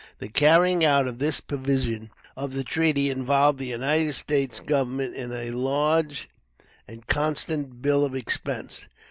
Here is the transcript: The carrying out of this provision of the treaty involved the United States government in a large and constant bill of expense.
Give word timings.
The 0.17 0.29
carrying 0.29 0.83
out 0.83 1.05
of 1.07 1.19
this 1.19 1.39
provision 1.41 2.09
of 2.35 2.55
the 2.55 2.63
treaty 2.63 3.11
involved 3.11 3.59
the 3.59 3.67
United 3.67 4.13
States 4.15 4.59
government 4.59 5.13
in 5.13 5.31
a 5.31 5.51
large 5.51 6.27
and 6.87 7.05
constant 7.05 7.83
bill 7.83 8.03
of 8.03 8.15
expense. 8.15 8.87